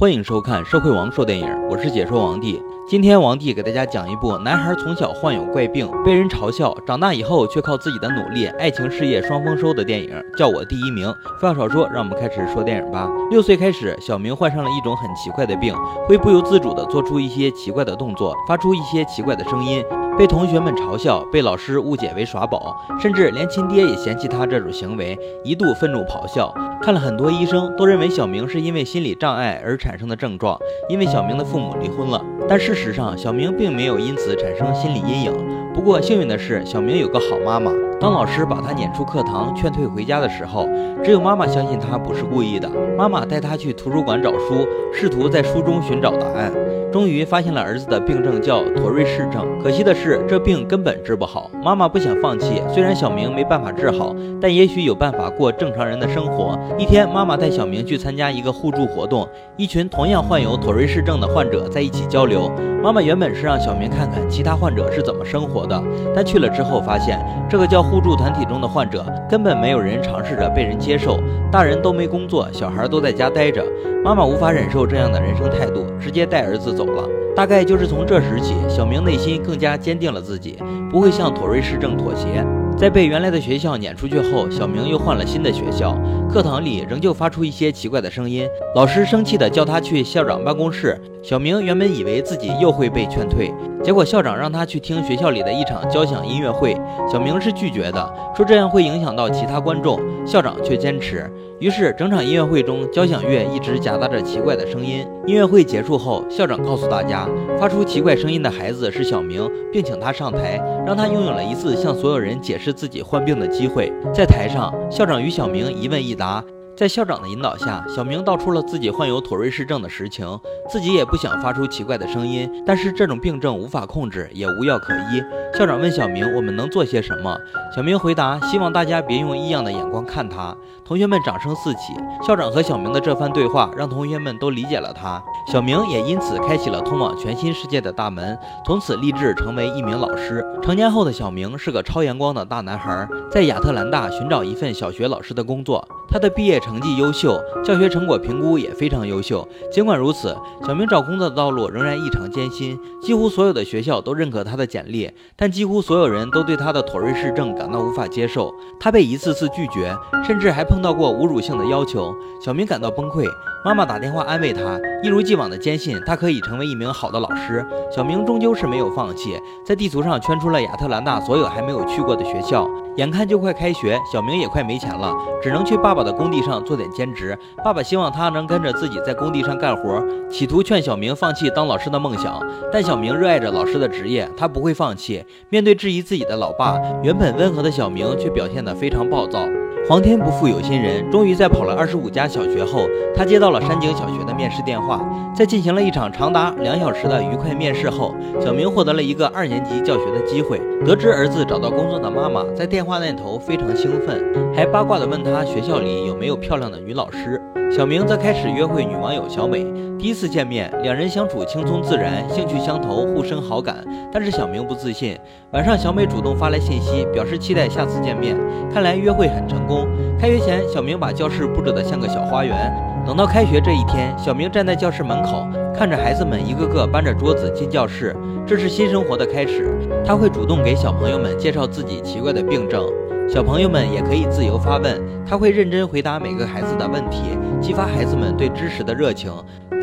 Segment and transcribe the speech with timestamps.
[0.00, 2.62] 欢迎收看《社会王说电影》，我是解说王帝。
[2.88, 11.12] 今天王帝给大家讲一部男孩从小患有怪病，被人嘲笑，长大以后却靠自己的努力，爱情事业双丰收的电影，叫我第一名。
[11.40, 13.10] 废话少说，让我们开始说电影吧。
[13.32, 15.74] 六岁开始，小明患上了一种很奇怪的病，
[16.06, 19.84] 会不由自主地做出一些奇怪的动作，发出一些奇怪的声音。
[20.18, 26.52] 被同学们嘲笑，被老师误解为耍宝，甚至连亲爹也嫌弃他这种行为，一度愤怒咆哮。
[26.82, 30.58] 看了很多医生，都认为小明是因为心理障碍而产生的症状，
[30.88, 32.20] 因为小明的父母离婚了。
[32.48, 35.32] 但事实上，小明并没有因此产生心理阴影。
[35.72, 37.70] 不过幸运的是，小明有个好妈妈。
[38.00, 40.68] 当老师把他撵出课堂，劝退回家的时候，
[41.02, 42.70] 只有妈妈相信他不是故意的。
[42.96, 46.52] 妈妈带他去图书馆找书，试图在书中寻找答案。
[46.90, 51.50] 终于发现了儿子的病症叫妥瑞氏症，可惜的是这病根本治不好。
[51.62, 56.58] 妈妈不想放弃，虽然小明没办法治好，但也许有办法过正常人的生活。
[56.78, 62.50] 一天，妈妈带小明去参加一个互助活动，一群同样患有妥瑞氏症的患者在一起交流。
[62.82, 65.82] 妈妈原本是让小明看看其他患者是怎么生活的，
[66.14, 71.18] 但去了之后发现，这个叫互助团体中的患者根本没有人尝试着被人接受，
[71.50, 73.64] 大人都没工作，小孩都在家待着。
[74.04, 77.08] 妈妈无法忍受这样的人生态度，直接带儿子走了。
[77.34, 80.58] 大概就是从这时起，小明内心更加坚定了自己
[80.90, 82.44] 不会向妥瑞氏症妥协。
[82.76, 85.96] 在被原来的学校撵出去后，小明又换了新的学校，
[86.30, 88.46] 课堂里仍旧发出一些奇怪的声音。
[88.74, 91.00] 老师生气地叫他去校长办公室。
[91.22, 96.76] 小明原本以为自己又会被劝退，结果校长让他去听学校里的一场交响音乐会，
[97.10, 99.98] 小明是拒绝的，说这样会影响到其他观众。
[100.26, 101.30] 校长却坚持。
[101.58, 105.06] 于是整场音乐会中，交响乐一直夹杂着奇怪的声音。
[105.26, 107.26] 音乐会结束后，校长告诉大家，
[107.58, 113.92] 发出奇怪声音的孩子是小明，并请他上台，让他拥有了一次向所有人解释自己患病的机会。
[114.12, 116.44] 在台上，校长与小明一问一答。
[116.78, 120.38] 在校长的引导下，小明道出了自己患有妥瑞氏症的实情，
[120.70, 125.20] 自己也不想发出奇怪的声音，但是这种病症无法控制，也无药可医。
[125.58, 127.36] 校长问小明：“我们能做些什么？”
[127.74, 130.56] 小明回答：“希望大家别用异样的眼光看他。”
[130.86, 131.94] 同学们掌声四起。
[132.24, 140.44] 校长和小明的这番对话让同学们都理解了他，小明也因此开启了通往全新世界的大门，从此立志成为一名老师。
[140.62, 145.82] 成年后的小明是个超阳光的大男孩，在亚特兰大寻找一份小学老师的工作。
[146.06, 149.46] 他的毕业成绩优秀，教学成果评估也非常优秀。
[149.72, 150.36] 尽管如此，
[150.66, 152.78] 小明找工作的道路仍然异常艰辛。
[153.00, 158.52] 几乎所有的学校都认可他的简历，但几乎所有人都对他的妥瑞氏症感到无法接受。
[158.78, 162.14] 他被一次次拒绝，甚至还碰到过侮辱性的要求。
[162.44, 163.24] 小明感到崩溃。
[163.64, 167.64] 妈妈打电话安慰他，一如既往的坚信他可以成为一名好的老师。
[167.90, 169.36] 小明终究是没有放弃，
[169.66, 172.68] 在地图上圈出了亚特兰大所有还没有去过的学校。
[172.96, 177.36] 眼看就快开学，小明也快没钱了，只能去爸爸的工地上做点兼职。
[177.64, 182.40] 爸爸希望他能跟着自己在工地上干活，企图劝小明放弃当老师的梦想。
[182.72, 185.24] 但小明热爱着老师的职业，他不会放弃。
[185.50, 189.40] 面对质疑自己的老爸，原本温和的小明却表现得非常暴躁。
[189.88, 192.86] 皇天不负有心人，终于在跑了二十五家小学后，
[193.16, 195.00] 他接到到了山景小学的面试电话。
[195.34, 200.60] 在进行了一场长达两小时的愉快面试后，小明获得了一个二年级教学的机会。
[200.84, 204.22] 得知儿子找到工作的妈妈在电话那头非常兴奋，
[204.54, 207.40] 还八卦地问他学校里有没有漂亮的女老师。
[207.74, 209.64] 小明则开始约会女网友小美。
[209.98, 213.76] 第一次见面，两人相处轻松自然，兴趣相投，互生好感。
[214.12, 215.18] 但是小明不自信。
[215.52, 218.36] 晚上，小美主动发来信息，表示期待下次见面。
[218.72, 219.88] 看来约会很成功。
[220.20, 222.87] 开学前，小明把教室布置得像个小花园。
[223.08, 228.14] 等到开学这一天，小明站在教室门口，看着孩子们一个个搬着桌子进教室，
[228.46, 229.74] 这是新生活的开始。
[230.04, 232.86] 他会主动给小朋友们介绍自己奇怪的病症。
[233.26, 237.22] 小朋友们也可以自由发问，他会认真回答每个孩子的问题，
[237.60, 239.32] 激发孩子们对知识的热情。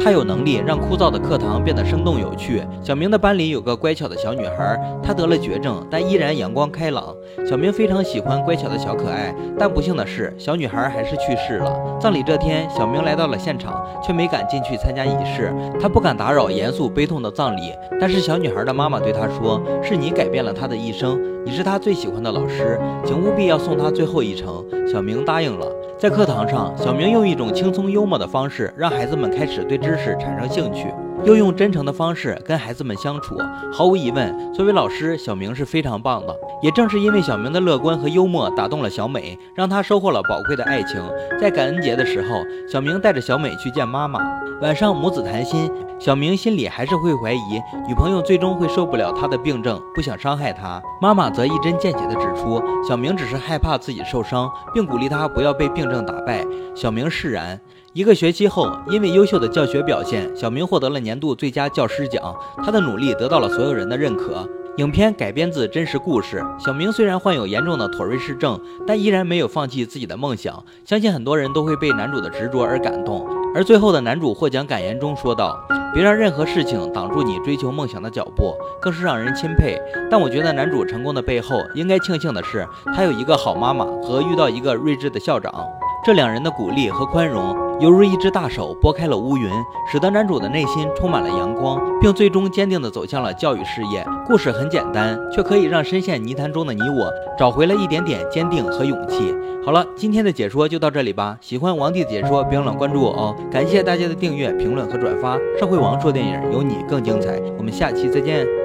[0.03, 2.62] 他有能力让枯燥的课堂变得生动有趣。
[2.84, 7.16] 小明的班里有个乖巧的小女孩，她得了绝症，但依然阳光开朗。
[7.50, 11.97] 小明非常喜欢乖巧的小可爱，但不幸的是，小女孩还是去世了。
[12.00, 15.53] 葬礼这天，小明来到了现场，却没敢进去参加仪式。
[15.80, 25.65] 他不敢打扰严肃悲痛的葬礼，但是小女孩的妈妈对他说：“是你改变了她的一生，你是她最喜欢的老师，请务必要送她最后一程。”小明答应了。
[25.97, 30.93] 在课堂上，小明用一种轻松幽默的方式，让孩子们开始对知识产生兴趣。
[31.23, 33.38] 又用真诚的方式跟孩子们相处，
[33.73, 36.35] 毫无疑问，作为老师，小明是非常棒的。
[36.62, 41.01] 也正是因为小明的乐观和幽默打动了小美，让她收获了宝贵的爱情。
[41.39, 42.27] 在感恩节的时候，
[42.71, 44.19] 小明带着小美去见妈妈。
[44.62, 45.69] 晚上母子谈心，
[46.00, 50.81] 小明心里还是会怀疑女朋友最终会受不了他的病症，不想伤害他。
[51.01, 56.45] 妈妈则一针见血地指出，小明只是害怕自己受伤，并鼓励他不要被病症打败。
[56.75, 57.59] 小明释然。
[57.95, 62.36] 一个学期后，因为优秀的教学表现，小明获得了年度最佳教师奖。
[62.57, 64.45] 他的努力得到了所有人的认可。
[64.75, 66.44] 影片改编自真实故事。
[66.59, 70.62] 小明虽然患有严重的妥瑞氏症，但依然没有放弃自己的梦想。
[70.83, 73.25] 相信很多人都会被男主的执着而感动。
[73.56, 75.57] 而最后的男主获奖感言中说道
[75.95, 79.80] ：“别让任何事情挡住你追求梦想的脚步，更是让人钦佩。”
[80.12, 85.65] 但我觉得男主成功的背后，应该庆幸的是他有一个好妈妈和遇到一个睿智的校长。
[86.03, 89.50] 这两人的鼓励和宽容，犹如一只大手拨开了乌云，
[89.92, 94.06] 使得男主的内心充满了阳光，并最终坚定地走向了教育事业。
[94.25, 99.36] 故事很简单，却可以让深陷泥潭中的你我找回了一点点坚定和勇气。
[99.66, 101.38] 好了，今天的解说就到这里吧。
[101.42, 103.36] 喜欢王帝的解说，别忘了关注我哦！
[103.51, 105.38] 感谢大家的订阅、评论和转发。
[105.60, 107.42] 社会王说电影，有你更精彩。
[107.57, 108.64] 我们下期再见。